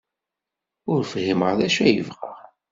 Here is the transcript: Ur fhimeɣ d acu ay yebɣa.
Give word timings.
Ur 0.91 1.01
fhimeɣ 1.11 1.51
d 1.59 1.61
acu 1.67 1.81
ay 1.85 1.91
yebɣa. 1.95 2.31